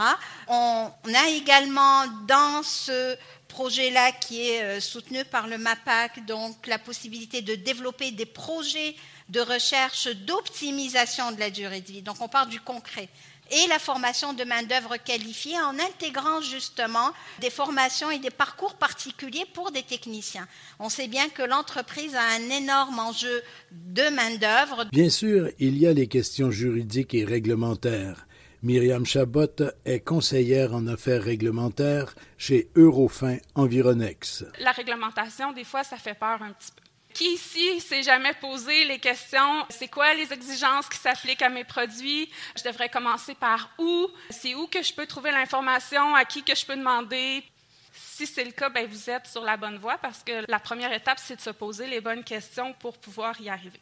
On 0.47 0.89
a 1.13 1.27
également 1.27 2.07
dans 2.25 2.63
ce 2.63 3.17
projet-là 3.49 4.13
qui 4.13 4.49
est 4.49 4.63
euh, 4.63 4.79
soutenu 4.79 5.25
par 5.25 5.45
le 5.47 5.59
MAPAC, 5.59 6.25
donc 6.25 6.65
la 6.65 6.79
possibilité 6.79 7.41
de 7.41 7.53
développer 7.53 8.11
des 8.11 8.25
projets 8.25 8.95
de 9.29 9.41
recherche 9.41 10.07
d'optimisation 10.07 11.33
de 11.33 11.39
la 11.39 11.49
durée 11.49 11.81
de 11.81 11.91
vie. 11.91 12.01
Donc 12.01 12.15
on 12.21 12.29
part 12.29 12.47
du 12.47 12.59
concret 12.61 13.09
et 13.53 13.67
la 13.67 13.79
formation 13.79 14.33
de 14.33 14.43
main-d'œuvre 14.43 14.97
qualifiée 14.97 15.59
en 15.59 15.77
intégrant 15.79 16.41
justement 16.41 17.11
des 17.39 17.49
formations 17.49 18.09
et 18.09 18.19
des 18.19 18.31
parcours 18.31 18.75
particuliers 18.75 19.45
pour 19.53 19.71
des 19.71 19.83
techniciens. 19.83 20.47
On 20.79 20.89
sait 20.89 21.07
bien 21.07 21.29
que 21.29 21.43
l'entreprise 21.43 22.15
a 22.15 22.23
un 22.35 22.49
énorme 22.49 22.99
enjeu 22.99 23.43
de 23.71 24.09
main-d'œuvre. 24.15 24.85
Bien 24.91 25.09
sûr, 25.09 25.49
il 25.59 25.77
y 25.77 25.87
a 25.87 25.93
les 25.93 26.07
questions 26.07 26.51
juridiques 26.51 27.13
et 27.13 27.25
réglementaires. 27.25 28.25
Myriam 28.63 29.05
Chabot 29.05 29.61
est 29.83 29.99
conseillère 29.99 30.73
en 30.73 30.87
affaires 30.87 31.21
réglementaires 31.21 32.15
chez 32.37 32.69
Eurofin 32.77 33.37
Environex. 33.55 34.45
La 34.59 34.71
réglementation, 34.71 35.51
des 35.51 35.65
fois, 35.65 35.83
ça 35.83 35.97
fait 35.97 36.13
peur 36.13 36.41
un 36.41 36.53
petit 36.53 36.71
peu. 36.71 36.92
Qui 37.13 37.33
ici 37.33 37.79
s'est 37.79 38.01
jamais 38.01 38.33
posé 38.33 38.85
les 38.85 38.97
questions 38.97 39.65
c'est 39.69 39.87
quoi 39.87 40.13
les 40.13 40.33
exigences 40.33 40.89
qui 40.89 40.97
s'appliquent 40.97 41.43
à 41.43 41.49
mes 41.49 41.63
produits? 41.63 42.31
Je 42.57 42.63
devrais 42.63 42.89
commencer 42.89 43.35
par 43.35 43.69
où? 43.77 44.07
C'est 44.29 44.55
où 44.55 44.67
que 44.67 44.81
je 44.81 44.93
peux 44.93 45.05
trouver 45.05 45.31
l'information? 45.31 46.15
À 46.15 46.25
qui 46.25 46.43
que 46.43 46.55
je 46.55 46.65
peux 46.65 46.75
demander? 46.75 47.43
Si 47.93 48.25
c'est 48.25 48.43
le 48.43 48.51
cas, 48.51 48.69
ben, 48.69 48.87
vous 48.87 49.09
êtes 49.09 49.27
sur 49.27 49.43
la 49.43 49.57
bonne 49.57 49.77
voie 49.77 49.97
parce 49.99 50.23
que 50.23 50.43
la 50.47 50.59
première 50.59 50.91
étape, 50.91 51.19
c'est 51.19 51.35
de 51.35 51.41
se 51.41 51.51
poser 51.51 51.87
les 51.87 52.01
bonnes 52.01 52.23
questions 52.23 52.73
pour 52.73 52.97
pouvoir 52.97 53.39
y 53.39 53.49
arriver. 53.49 53.79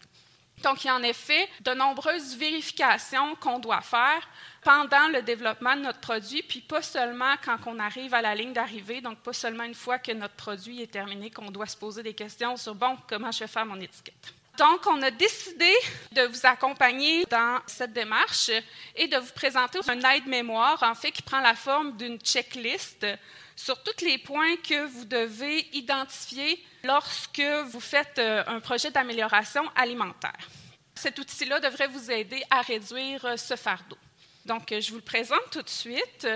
Donc, 0.64 0.84
il 0.84 0.88
y 0.88 0.90
a 0.90 0.96
en 0.96 1.04
effet 1.04 1.50
de 1.62 1.74
nombreuses 1.74 2.36
vérifications 2.38 3.36
qu'on 3.36 3.60
doit 3.60 3.82
faire 3.82 4.28
pendant 4.64 5.08
le 5.08 5.22
développement 5.24 5.76
de 5.76 5.82
notre 5.82 6.00
produit, 6.00 6.44
puis 6.44 6.62
pas 6.62 6.84
seulement 6.84 7.34
quand 7.44 7.58
on 7.66 7.80
arrive 7.80 8.14
à 8.14 8.22
la 8.22 8.36
ligne 8.36 8.54
d'arrivée, 8.54 9.02
donc 9.02 9.20
pas 9.20 9.34
seulement 9.34 9.64
une 9.64 9.74
fois 9.74 9.98
que 9.98 10.12
notre 10.12 10.36
produit 10.36 10.82
est 10.82 10.92
terminé 10.92 11.32
qu'on 11.32 11.50
doit 11.50 11.66
se 11.66 11.78
poser 11.78 12.04
des 12.04 12.14
questions 12.14 12.58
sur, 12.58 12.76
bon, 12.76 12.96
comment 13.10 13.32
je 13.32 13.40
vais 13.40 13.48
faire 13.48 13.66
mon 13.66 13.80
étiquette. 13.80 14.34
Donc, 14.58 14.86
on 14.86 15.02
a 15.02 15.10
décidé 15.10 15.72
de 16.12 16.24
vous 16.24 16.46
accompagner 16.46 17.26
dans 17.26 17.60
cette 17.66 17.94
démarche 17.94 18.52
et 18.96 19.08
de 19.08 19.18
vous 19.18 19.32
présenter 19.34 19.80
un 19.88 20.00
aide-mémoire, 20.12 20.84
en 20.84 20.94
fait, 20.94 21.12
qui 21.12 21.24
prend 21.24 21.40
la 21.40 21.56
forme 21.56 21.98
d'une 21.98 22.20
checklist 22.20 23.08
sur 23.56 23.82
tous 23.82 24.06
les 24.06 24.18
points 24.18 24.58
que 24.58 24.86
vous 24.86 25.06
devez 25.06 25.68
identifier 25.74 26.64
lorsque 26.84 27.42
vous 27.72 27.80
faites 27.80 28.20
euh, 28.20 28.44
un 28.48 28.60
projet 28.60 28.92
d'amélioration 28.92 29.64
alimentaire. 29.76 30.50
Cet 30.96 31.20
outil-là 31.20 31.60
devrait 31.60 31.88
vous 31.88 32.12
aider 32.12 32.44
à 32.50 32.62
réduire 32.62 33.26
euh, 33.26 33.38
ce 33.38 33.56
fardeau. 33.56 33.98
Donc, 34.46 34.72
euh, 34.72 34.82
je 34.82 34.92
vous 34.92 34.98
le 34.98 35.04
présente 35.04 35.50
tout 35.52 35.62
de 35.62 35.70
suite. 35.70 36.28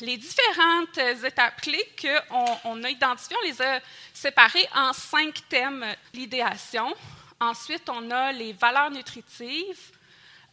Les 0.00 0.16
différentes 0.16 0.98
étapes 1.24 1.60
clés 1.60 1.86
qu'on 2.00 2.84
a 2.84 2.88
identifiées, 2.88 3.36
on 3.42 3.46
les 3.46 3.60
a 3.60 3.80
séparées 4.14 4.68
en 4.74 4.92
cinq 4.92 5.48
thèmes. 5.48 5.84
L'idéation. 6.14 6.94
Ensuite, 7.40 7.88
on 7.88 8.10
a 8.10 8.32
les 8.32 8.52
valeurs 8.52 8.90
nutritives, 8.90 9.90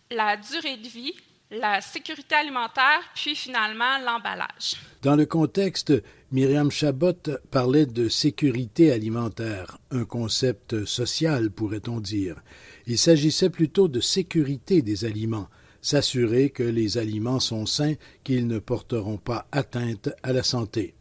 la 0.09 0.35
durée 0.35 0.77
de 0.77 0.87
vie, 0.87 1.13
la 1.51 1.79
sécurité 1.81 2.35
alimentaire, 2.35 3.01
puis 3.13 3.35
finalement 3.35 3.97
l'emballage. 3.99 4.75
Dans 5.01 5.15
le 5.15 5.25
contexte, 5.25 5.93
Myriam 6.35 6.69
Chabot 6.69 7.13
parlait 7.49 7.85
de 7.85 8.09
sécurité 8.09 8.91
alimentaire, 8.91 9.77
un 9.89 10.03
concept 10.03 10.83
social, 10.83 11.49
pourrait-on 11.49 12.01
dire. 12.01 12.43
Il 12.87 12.97
s'agissait 12.97 13.49
plutôt 13.49 13.87
de 13.87 14.01
sécurité 14.01 14.81
des 14.81 15.05
aliments, 15.05 15.47
s'assurer 15.81 16.49
que 16.49 16.61
les 16.61 16.97
aliments 16.97 17.39
sont 17.39 17.65
sains, 17.65 17.93
qu'ils 18.25 18.47
ne 18.47 18.59
porteront 18.59 19.15
pas 19.15 19.47
atteinte 19.53 20.09
à 20.23 20.33
la 20.33 20.43
santé. 20.43 20.93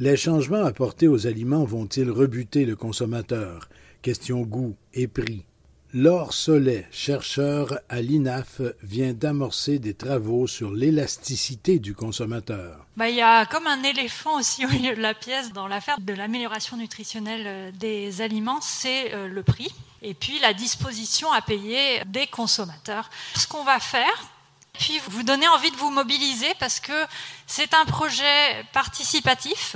Les 0.00 0.16
changements 0.16 0.64
apportés 0.64 1.06
aux 1.06 1.28
aliments 1.28 1.62
vont-ils 1.62 2.10
rebuter 2.10 2.64
le 2.64 2.74
consommateur? 2.74 3.68
Question 4.02 4.40
goût 4.40 4.74
et 4.94 5.06
prix. 5.06 5.44
Laure 5.92 6.34
Solet, 6.34 6.86
chercheur 6.92 7.80
à 7.88 8.00
l'INAF, 8.00 8.60
vient 8.80 9.12
d'amorcer 9.12 9.80
des 9.80 9.94
travaux 9.94 10.46
sur 10.46 10.70
l'élasticité 10.70 11.80
du 11.80 11.96
consommateur. 11.96 12.86
Bah, 12.96 13.08
il 13.08 13.16
y 13.16 13.22
a 13.22 13.44
comme 13.44 13.66
un 13.66 13.82
éléphant 13.82 14.38
aussi 14.38 14.64
au 14.64 14.68
milieu 14.68 14.94
de 14.94 15.00
la 15.00 15.14
pièce 15.14 15.52
dans 15.52 15.66
l'affaire 15.66 15.98
de 15.98 16.12
l'amélioration 16.12 16.76
nutritionnelle 16.76 17.42
euh, 17.44 17.70
des 17.72 18.20
aliments, 18.20 18.60
c'est 18.60 19.12
euh, 19.14 19.26
le 19.26 19.42
prix 19.42 19.74
et 20.00 20.14
puis 20.14 20.38
la 20.38 20.52
disposition 20.52 21.32
à 21.32 21.42
payer 21.42 22.04
des 22.06 22.28
consommateurs. 22.28 23.10
Ce 23.34 23.48
qu'on 23.48 23.64
va 23.64 23.80
faire, 23.80 24.30
puis 24.74 25.00
vous 25.08 25.24
donner 25.24 25.48
envie 25.48 25.72
de 25.72 25.76
vous 25.76 25.90
mobiliser 25.90 26.54
parce 26.60 26.78
que 26.78 27.04
c'est 27.48 27.74
un 27.74 27.84
projet 27.84 28.64
participatif. 28.72 29.74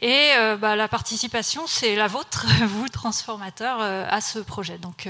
Et 0.00 0.30
euh, 0.38 0.56
bah, 0.56 0.76
la 0.76 0.88
participation, 0.88 1.66
c'est 1.66 1.94
la 1.94 2.06
vôtre, 2.06 2.46
vous, 2.66 2.88
transformateurs, 2.88 3.82
à 3.82 4.20
ce 4.22 4.38
projet. 4.38 4.78
Donc, 4.78 5.08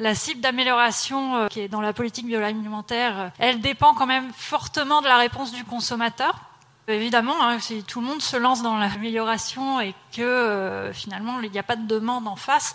la 0.00 0.14
cible 0.14 0.40
d'amélioration 0.40 1.36
euh, 1.36 1.48
qui 1.48 1.60
est 1.60 1.68
dans 1.68 1.82
la 1.82 1.92
politique 1.92 2.26
bioalimentaire, 2.26 3.20
euh, 3.20 3.28
elle 3.38 3.60
dépend 3.60 3.94
quand 3.94 4.06
même 4.06 4.32
fortement 4.34 5.02
de 5.02 5.06
la 5.06 5.18
réponse 5.18 5.52
du 5.52 5.62
consommateur. 5.64 6.49
Évidemment, 6.90 7.36
hein, 7.40 7.58
si 7.60 7.82
tout 7.84 8.00
le 8.00 8.06
monde 8.06 8.22
se 8.22 8.36
lance 8.36 8.62
dans 8.62 8.76
l'amélioration 8.76 9.80
et 9.80 9.94
que 10.14 10.22
euh, 10.22 10.92
finalement 10.92 11.40
il 11.40 11.50
n'y 11.50 11.58
a 11.58 11.62
pas 11.62 11.76
de 11.76 11.86
demande 11.86 12.26
en 12.26 12.36
face, 12.36 12.74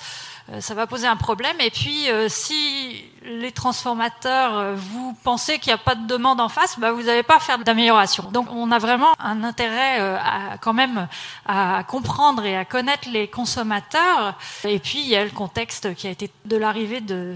euh, 0.51 0.61
ça 0.61 0.73
va 0.73 0.87
poser 0.87 1.07
un 1.07 1.15
problème. 1.15 1.55
Et 1.59 1.69
puis, 1.69 2.09
euh, 2.09 2.27
si 2.29 3.03
les 3.23 3.51
transformateurs, 3.51 4.75
vous 4.75 5.17
pensez 5.23 5.59
qu'il 5.59 5.71
n'y 5.71 5.79
a 5.79 5.83
pas 5.83 5.95
de 5.95 6.05
demande 6.05 6.39
en 6.39 6.49
face, 6.49 6.79
bah, 6.79 6.91
vous 6.91 7.03
n'allez 7.03 7.23
pas 7.23 7.39
faire 7.39 7.57
d'amélioration. 7.59 8.29
Donc, 8.31 8.47
on 8.51 8.71
a 8.71 8.77
vraiment 8.77 9.13
un 9.19 9.43
intérêt 9.43 10.19
quand 10.61 10.73
même 10.73 11.07
à 11.47 11.83
comprendre 11.83 12.45
et 12.45 12.55
à 12.55 12.65
connaître 12.65 13.09
les 13.09 13.27
consommateurs. 13.27 14.37
Et 14.63 14.77
puis, 14.77 14.99
il 14.99 15.07
y 15.07 15.15
a 15.15 15.23
le 15.23 15.31
contexte 15.31 15.95
qui 15.95 16.05
a 16.05 16.11
été 16.11 16.29
de 16.45 16.55
l'arrivée 16.55 17.01
de, 17.01 17.35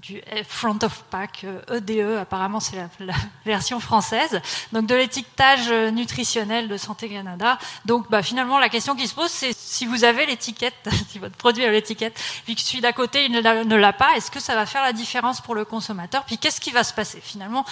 du 0.00 0.22
front 0.46 0.78
of 0.82 1.04
pack, 1.10 1.44
EDE, 1.70 1.90
e, 1.90 2.18
apparemment 2.20 2.60
c'est 2.60 2.76
la, 2.76 3.14
version 3.44 3.80
française, 3.80 4.40
donc 4.72 4.86
de 4.86 4.94
l'étiquetage 4.94 5.70
nutritionnel 5.92 6.68
de 6.68 6.76
Santé 6.76 7.08
Canada. 7.08 7.58
Donc 7.84 8.08
bah, 8.10 8.22
finalement 8.22 8.58
la 8.58 8.68
question 8.68 8.94
qui 8.94 9.08
se 9.08 9.14
pose 9.14 9.30
c'est 9.30 9.56
si 9.56 9.86
vous 9.86 10.04
avez 10.04 10.26
l'étiquette, 10.26 10.88
si 11.08 11.18
votre 11.18 11.36
produit 11.36 11.64
a 11.64 11.70
l'étiquette, 11.70 12.18
puis 12.44 12.54
que 12.54 12.60
celui 12.60 12.80
d'à 12.80 12.92
côté 12.92 13.24
il 13.24 13.32
ne 13.32 13.76
l'a 13.76 13.92
pas, 13.92 14.16
est-ce 14.16 14.30
que 14.30 14.40
ça 14.40 14.54
va 14.54 14.66
faire 14.66 14.82
la 14.82 14.92
différence 14.92 15.40
pour 15.40 15.54
le 15.54 15.64
consommateur? 15.64 16.24
Puis 16.24 16.38
qu'est-ce 16.38 16.60
qui 16.60 16.70
va 16.70 16.84
se 16.84 16.92
passer 16.92 17.20
finalement? 17.20 17.64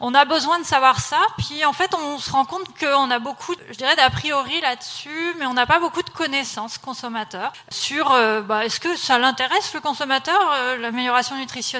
On 0.00 0.14
a 0.14 0.24
besoin 0.24 0.58
de 0.58 0.64
savoir 0.64 1.00
ça, 1.00 1.20
puis 1.38 1.64
en 1.64 1.72
fait 1.72 1.94
on 1.94 2.18
se 2.18 2.30
rend 2.30 2.44
compte 2.44 2.66
qu'on 2.78 3.10
a 3.10 3.18
beaucoup, 3.18 3.54
je 3.70 3.76
dirais, 3.76 3.96
d'a 3.96 4.10
priori 4.10 4.60
là-dessus, 4.60 5.34
mais 5.38 5.46
on 5.46 5.54
n'a 5.54 5.66
pas 5.66 5.80
beaucoup 5.80 6.02
de 6.02 6.10
connaissances 6.10 6.78
consommateurs 6.78 7.52
sur 7.70 8.12
euh, 8.12 8.40
bah, 8.40 8.64
est-ce 8.64 8.80
que 8.80 8.96
ça 8.96 9.18
l'intéresse 9.18 9.74
le 9.74 9.80
consommateur, 9.80 10.40
euh, 10.54 10.78
l'amélioration 10.78 11.36
nutritionnelle? 11.36 11.73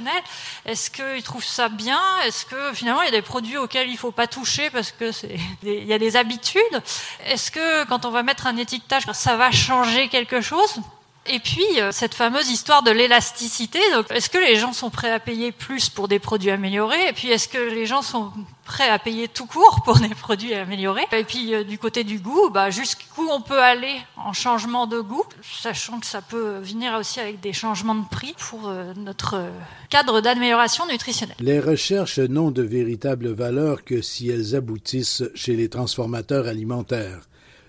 Est-ce 0.64 0.90
qu'ils 0.90 1.22
trouvent 1.22 1.44
ça 1.44 1.68
bien? 1.68 2.00
Est-ce 2.24 2.46
que 2.46 2.72
finalement 2.74 3.02
il 3.02 3.06
y 3.06 3.08
a 3.08 3.12
des 3.12 3.22
produits 3.22 3.56
auxquels 3.56 3.88
il 3.88 3.96
faut 3.96 4.12
pas 4.12 4.26
toucher 4.26 4.70
parce 4.70 4.92
que 4.92 5.12
c'est 5.12 5.36
il 5.62 5.84
y 5.84 5.92
a 5.92 5.98
des 5.98 6.16
habitudes? 6.16 6.82
Est-ce 7.26 7.50
que 7.50 7.84
quand 7.84 8.04
on 8.04 8.10
va 8.10 8.22
mettre 8.22 8.46
un 8.46 8.56
étiquetage, 8.56 9.04
ça 9.12 9.36
va 9.36 9.50
changer 9.50 10.08
quelque 10.08 10.40
chose? 10.40 10.80
Et 11.26 11.38
puis, 11.38 11.64
euh, 11.78 11.90
cette 11.90 12.14
fameuse 12.14 12.50
histoire 12.50 12.82
de 12.82 12.90
l'élasticité. 12.90 13.78
Donc, 13.92 14.10
est-ce 14.10 14.28
que 14.28 14.38
les 14.38 14.56
gens 14.56 14.74
sont 14.74 14.90
prêts 14.90 15.10
à 15.10 15.18
payer 15.18 15.52
plus 15.52 15.88
pour 15.88 16.06
des 16.06 16.18
produits 16.18 16.50
améliorés? 16.50 17.08
Et 17.08 17.12
puis, 17.12 17.28
est-ce 17.28 17.48
que 17.48 17.58
les 17.58 17.86
gens 17.86 18.02
sont 18.02 18.30
prêts 18.64 18.88
à 18.88 18.98
payer 18.98 19.28
tout 19.28 19.46
court 19.46 19.82
pour 19.84 19.98
des 19.98 20.10
produits 20.10 20.52
améliorés? 20.52 21.06
Et 21.12 21.24
puis, 21.24 21.54
euh, 21.54 21.64
du 21.64 21.78
côté 21.78 22.04
du 22.04 22.18
goût, 22.18 22.50
bah, 22.50 22.68
jusqu'où 22.68 23.26
on 23.30 23.40
peut 23.40 23.58
aller 23.58 23.96
en 24.16 24.34
changement 24.34 24.86
de 24.86 25.00
goût, 25.00 25.24
sachant 25.42 25.98
que 25.98 26.06
ça 26.06 26.20
peut 26.20 26.58
venir 26.58 26.94
aussi 26.98 27.20
avec 27.20 27.40
des 27.40 27.54
changements 27.54 27.94
de 27.94 28.08
prix 28.08 28.34
pour 28.50 28.68
euh, 28.68 28.92
notre 28.96 29.40
cadre 29.88 30.20
d'amélioration 30.20 30.86
nutritionnelle. 30.86 31.36
Les 31.40 31.60
recherches 31.60 32.18
n'ont 32.18 32.50
de 32.50 32.62
véritable 32.62 33.32
valeur 33.32 33.84
que 33.84 34.02
si 34.02 34.28
elles 34.28 34.54
aboutissent 34.54 35.22
chez 35.34 35.56
les 35.56 35.70
transformateurs 35.70 36.48
alimentaires. 36.48 37.20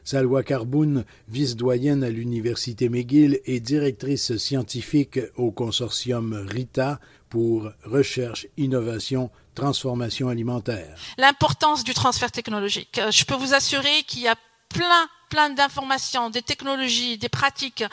Salwa 0.06 0.44
Karboun, 0.44 1.04
vice-doyenne 1.28 2.04
à 2.04 2.10
l'Université 2.10 2.90
McGill 2.90 3.42
et 3.46 3.60
directrice 3.60 4.38
scientifique 4.38 5.20
au 5.36 5.52
consortium 5.52 6.46
RITA 6.48 7.00
pour 7.30 7.72
recherche, 7.84 8.46
innovation, 8.56 9.32
transformation 9.56 10.30
alimentaire. 10.30 10.96
L'importance 11.18 11.84
du 11.84 11.96
transfert 11.96 12.32
technologique. 12.32 13.00
Euh, 13.00 13.10
je 13.10 13.26
peux 13.26 13.34
vous 13.34 13.56
assurer 13.56 14.04
qu'il 14.08 14.22
y 14.22 14.28
a 14.28 14.36
plein 14.70 15.08
plein 15.30 15.50
d'informations, 15.50 16.30
des 16.30 16.44
technologies, 16.44 17.18
des 17.18 17.30
pratiques 17.30 17.84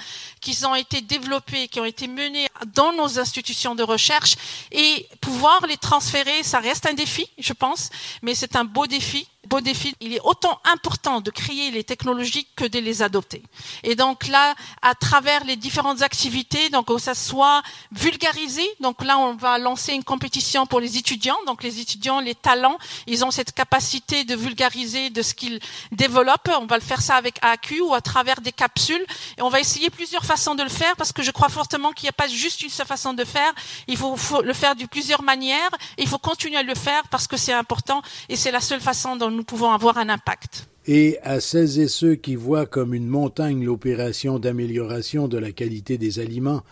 qui 0.40 0.64
ont 0.66 0.74
été 0.74 1.00
développées, 1.00 1.66
qui 1.68 1.80
ont 1.80 1.84
été 1.84 2.06
menées 2.06 2.46
dans 2.74 2.92
nos 2.92 3.18
institutions 3.18 3.74
de 3.74 3.82
recherche 3.82 4.36
et 4.70 5.08
pouvoir 5.20 5.66
les 5.66 5.76
transférer, 5.76 6.42
ça 6.42 6.60
reste 6.60 6.86
un 6.86 6.94
défi, 6.94 7.26
je 7.38 7.52
pense, 7.52 7.90
mais 8.22 8.34
c'est 8.34 8.54
un 8.54 8.64
beau 8.64 8.86
défi 8.86 9.26
beau. 9.48 9.60
Il 10.00 10.12
est 10.12 10.20
autant 10.20 10.60
important 10.64 11.20
de 11.20 11.30
créer 11.30 11.70
les 11.70 11.84
technologies 11.84 12.46
que 12.56 12.64
de 12.64 12.78
les 12.78 13.02
adopter. 13.02 13.42
Et 13.82 13.94
donc 13.94 14.28
là, 14.28 14.54
à 14.82 14.94
travers 14.94 15.44
les 15.44 15.56
différentes 15.56 16.02
activités, 16.02 16.68
donc 16.70 16.86
que 16.86 16.98
ça 16.98 17.14
soit 17.14 17.62
vulgarisé, 17.92 18.62
donc 18.80 19.04
là 19.04 19.18
on 19.18 19.34
va 19.34 19.58
lancer 19.58 19.92
une 19.92 20.04
compétition 20.04 20.66
pour 20.66 20.80
les 20.80 20.96
étudiants. 20.96 21.36
Donc 21.46 21.62
les 21.62 21.80
étudiants, 21.80 22.20
les 22.20 22.34
talents, 22.34 22.78
ils 23.06 23.24
ont 23.24 23.30
cette 23.30 23.52
capacité 23.52 24.24
de 24.24 24.34
vulgariser 24.34 25.10
de 25.10 25.22
ce 25.22 25.34
qu'ils 25.34 25.60
développent. 25.90 26.50
On 26.60 26.66
va 26.66 26.76
le 26.76 26.82
faire 26.82 27.00
ça 27.00 27.16
avec 27.16 27.36
AQ 27.42 27.80
ou 27.82 27.94
à 27.94 28.00
travers 28.00 28.40
des 28.40 28.52
capsules. 28.52 29.04
Et 29.38 29.42
on 29.42 29.48
va 29.48 29.60
essayer 29.60 29.90
plusieurs 29.90 30.24
façons 30.24 30.54
de 30.54 30.62
le 30.62 30.68
faire 30.68 30.96
parce 30.96 31.12
que 31.12 31.22
je 31.22 31.30
crois 31.30 31.48
fortement 31.48 31.92
qu'il 31.92 32.06
n'y 32.06 32.10
a 32.10 32.12
pas 32.12 32.28
juste 32.28 32.62
une 32.62 32.70
seule 32.70 32.86
façon 32.86 33.12
de 33.14 33.24
faire. 33.24 33.52
Il 33.86 33.96
faut, 33.96 34.16
le 34.42 34.52
faire 34.52 34.76
de 34.76 34.84
plusieurs 34.86 35.22
manières. 35.22 35.70
Il 35.98 36.08
faut 36.08 36.18
continuer 36.18 36.56
à 36.56 36.62
le 36.62 36.74
faire 36.74 37.02
parce 37.10 37.26
que 37.26 37.36
c'est 37.36 37.52
important 37.52 38.02
et 38.28 38.36
c'est 38.36 38.50
la 38.50 38.60
seule 38.60 38.80
façon 38.80 39.16
dont 39.16 39.30
nous 39.32 39.44
pouvons 39.44 39.70
avoir 39.70 39.98
un 39.98 40.08
impact. 40.08 40.68
Et 40.86 41.18
à 41.22 41.40
celles 41.40 41.78
et 41.78 41.88
ceux 41.88 42.16
qui 42.16 42.34
voient 42.34 42.66
comme 42.66 42.94
une 42.94 43.06
montagne 43.06 43.64
l'opération 43.64 44.38
d'amélioration 44.38 45.28
de 45.28 45.38
la 45.38 45.52
qualité 45.52 45.96
des 45.98 46.18
aliments, 46.18 46.62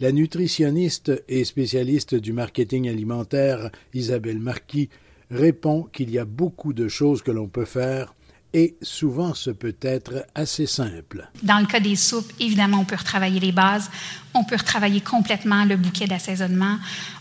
la 0.00 0.12
nutritionniste 0.12 1.12
et 1.28 1.44
spécialiste 1.44 2.14
du 2.14 2.32
marketing 2.32 2.88
alimentaire 2.88 3.70
Isabelle 3.94 4.38
Marquis 4.40 4.88
répond 5.30 5.88
qu'il 5.92 6.10
y 6.10 6.18
a 6.18 6.24
beaucoup 6.24 6.72
de 6.72 6.88
choses 6.88 7.22
que 7.22 7.30
l'on 7.30 7.46
peut 7.46 7.64
faire 7.64 8.14
et 8.52 8.76
souvent 8.82 9.34
ce 9.34 9.50
peut 9.50 9.76
être 9.80 10.26
assez 10.34 10.66
simple. 10.66 11.28
Dans 11.42 11.60
le 11.60 11.66
cas 11.66 11.80
des 11.80 11.96
soupes, 11.96 12.32
évidemment, 12.40 12.78
on 12.80 12.84
peut 12.84 12.96
retravailler 12.96 13.40
les 13.40 13.52
bases, 13.52 13.90
on 14.34 14.44
peut 14.44 14.56
retravailler 14.56 15.00
complètement 15.00 15.64
le 15.64 15.76
bouquet 15.76 16.06
d'assaisonnement, 16.06 16.78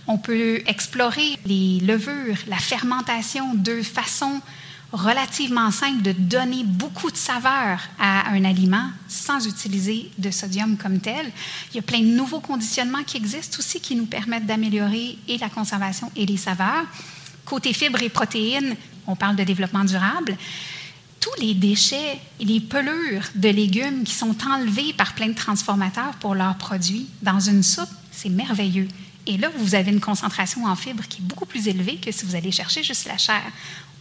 on 0.08 0.18
peut 0.18 0.62
explorer 0.66 1.38
les 1.46 1.80
levures, 1.82 2.38
la 2.48 2.58
fermentation 2.58 3.54
de 3.54 3.82
façon 3.82 4.42
relativement 4.92 5.70
simple 5.72 6.02
de 6.02 6.12
donner 6.12 6.64
beaucoup 6.64 7.12
de 7.12 7.18
saveur 7.18 7.80
à 8.00 8.30
un 8.30 8.44
aliment 8.44 8.90
sans 9.08 9.46
utiliser 9.48 10.12
de 10.18 10.32
sodium 10.32 10.78
comme 10.78 11.00
tel. 11.00 11.32
Il 11.72 11.76
y 11.76 11.80
a 11.80 11.84
plein 11.84 12.00
de 12.00 12.06
nouveaux 12.06 12.40
conditionnements 12.40 13.04
qui 13.04 13.18
existent 13.18 13.58
aussi 13.60 13.80
qui 13.80 13.96
nous 13.96 14.08
permettent 14.08 14.48
d'améliorer 14.48 15.18
la 15.40 15.50
conservation 15.50 16.12
et 16.16 16.26
les 16.26 16.38
saveurs. 16.38 16.86
Côté 17.46 17.74
fibres 17.74 18.02
et 18.02 18.10
protéines, 18.10 18.76
on 19.06 19.16
parle 19.16 19.36
de 19.36 19.44
développement 19.44 19.84
durable. 19.84 20.36
Tous 21.20 21.42
les 21.42 21.54
déchets 21.54 22.20
et 22.40 22.46
les 22.46 22.60
pelures 22.60 23.26
de 23.36 23.50
légumes 23.50 24.04
qui 24.04 24.16
sont 24.16 24.36
enlevés 24.50 24.94
par 24.94 25.14
plein 25.14 25.28
de 25.28 25.34
transformateurs 25.34 26.14
pour 26.20 26.34
leurs 26.34 26.58
produits 26.58 27.08
dans 27.22 27.40
une 27.40 27.62
soupe, 27.62 27.90
c'est 28.12 28.30
merveilleux. 28.30 28.88
Et 29.28 29.38
là, 29.38 29.50
vous 29.58 29.76
avez 29.76 29.92
une 29.92 30.00
concentration 30.00 30.66
en 30.66 30.76
fibres 30.76 31.04
qui 31.08 31.22
est 31.22 31.26
beaucoup 31.26 31.46
plus 31.46 31.68
élevée 31.68 31.98
que 31.98 32.12
si 32.12 32.26
vous 32.26 32.36
allez 32.36 32.52
chercher 32.52 32.84
juste 32.84 33.06
la 33.08 33.18
chair. 33.18 33.44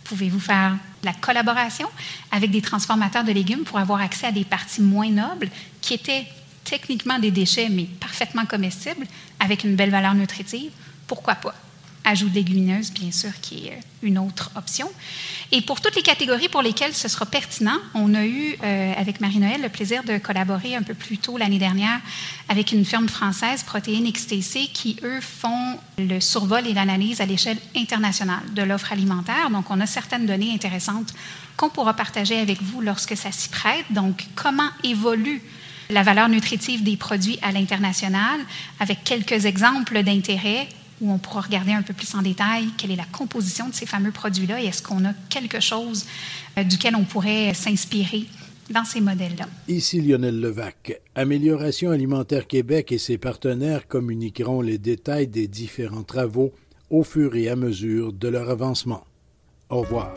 Pouvez-vous 0.09 0.41
faire 0.41 0.77
la 1.03 1.13
collaboration 1.13 1.89
avec 2.31 2.51
des 2.51 2.63
transformateurs 2.63 3.25
de 3.25 3.33
légumes 3.33 3.65
pour 3.65 3.79
avoir 3.79 4.01
accès 4.01 4.27
à 4.27 4.33
des 4.33 4.45
parties 4.45 4.81
moins 4.81 5.11
nobles 5.11 5.51
qui 5.83 5.95
étaient 5.95 6.27
techniquement 6.65 7.19
des 7.19 7.31
déchets, 7.31 7.69
mais 7.69 7.85
parfaitement 7.85 8.47
comestibles, 8.47 9.07
avec 9.39 9.65
une 9.65 9.77
belle 9.77 9.91
valeur 9.91 10.15
nutritive? 10.15 10.73
Pourquoi 11.07 11.35
pas? 11.35 11.55
Ajout 12.09 12.29
de 12.31 12.35
légumineuses, 12.35 12.91
bien 12.91 13.13
sûr, 13.13 13.31
qui 13.43 13.67
est 13.67 13.73
euh, 13.73 13.81
une 14.03 14.19
autre 14.19 14.51
option. 14.57 14.91
Et 15.53 15.61
pour 15.61 15.81
toutes 15.81 15.95
les 15.95 16.03
catégories 16.03 16.49
pour 16.49 16.63
lesquelles 16.63 16.95
ce 16.95 17.07
sera 17.07 17.27
pertinent, 17.27 17.79
on 17.95 18.15
a 18.15 18.25
eu, 18.25 18.57
euh, 18.63 18.93
avec 18.97 19.21
Marie-Noël, 19.21 19.61
le 19.61 19.69
plaisir 19.69 20.03
de 20.05 20.17
collaborer 20.19 20.75
un 20.75 20.83
peu 20.83 20.95
plus 20.95 21.19
tôt 21.19 21.37
l'année 21.37 21.59
dernière 21.59 22.01
avec 22.49 22.73
une 22.73 22.85
firme 22.85 23.09
française, 23.09 23.63
Protéines 23.63 24.11
XTC, 24.11 24.71
qui, 24.73 24.97
eux, 25.03 25.21
font 25.21 25.79
le 25.99 26.19
survol 26.21 26.67
et 26.67 26.73
l'analyse 26.73 27.21
à 27.21 27.27
l'échelle 27.27 27.59
internationale 27.77 28.43
de 28.55 28.63
l'offre 28.63 28.93
alimentaire. 28.93 29.51
Donc, 29.51 29.71
on 29.71 29.81
a 29.81 29.87
certaines 29.87 30.27
données 30.27 30.53
intéressantes 30.53 31.13
qu'on 31.57 31.69
pourra 31.69 31.95
partager 31.95 32.39
avec 32.39 32.63
vous 32.63 32.81
lorsque 32.81 33.17
ça 33.17 33.33
s'y 33.33 33.51
prête. 33.51 33.85
Donc, 33.91 34.25
comment 34.35 34.71
évolue 34.83 35.43
la 35.91 36.03
valeur 36.03 36.29
nutritive 36.29 36.83
des 36.83 36.97
produits 36.97 37.39
à 37.43 37.53
l'international, 37.53 38.41
avec 38.81 39.05
quelques 39.05 39.47
exemples 39.47 40.03
d'intérêt 40.03 40.69
où 41.01 41.13
on 41.13 41.19
pourra 41.19 41.43
regarder 41.43 41.73
un 41.73 41.83
peu 41.83 41.95
plus 41.95 42.15
en 42.15 42.23
détail 42.23 42.69
quelle 42.77 42.91
est 42.91 42.97
la 42.97 43.05
composition 43.05 43.69
de 43.69 43.75
ces 43.75 43.87
fameux 43.87 44.11
produits-là 44.11 44.63
et 44.63 44.67
est-ce 44.67 44.83
qu'on 44.83 45.05
a 45.05 45.13
quelque 45.29 45.61
chose 45.61 46.07
euh, 46.59 46.65
duquel 46.65 46.97
on 46.97 47.05
pourrait 47.05 47.55
s'inspirer 47.55 48.27
dans 48.71 48.85
ces 48.85 49.01
modèles-là. 49.01 49.47
Ici 49.69 50.01
Lionel 50.01 50.41
Levac. 50.41 51.01
Amélioration 51.15 51.91
alimentaire 51.91 52.47
Québec 52.47 52.93
et 52.93 52.99
ses 52.99 53.19
partenaires 53.19 53.89
communiqueront 53.89 54.61
les 54.61 54.79
détails 54.79 55.29
des 55.29 55.49
différents 55.49 56.03
travaux 56.03 56.53
au 56.91 57.03
fur 57.03 57.35
et 57.37 57.49
à 57.49 57.57
mesure 57.57 58.13
de 58.13 58.29
leur 58.29 58.51
avancement. 58.51 59.05
Au 59.71 59.81
revoir. 59.81 60.15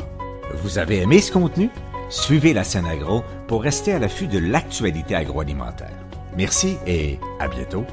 Vous 0.64 0.78
avez 0.78 0.98
aimé 0.98 1.20
ce 1.22 1.32
contenu? 1.32 1.70
Suivez 2.10 2.54
la 2.54 2.64
scène 2.64 2.86
agro 2.86 3.24
pour 3.48 3.64
rester 3.64 3.94
à 3.94 4.00
l'affût 4.00 4.28
de 4.28 4.38
l'actualité 4.38 5.16
agroalimentaire. 5.16 5.98
Merci 6.36 6.76
et 6.86 7.20
à 7.40 7.48
bientôt. 7.48 7.86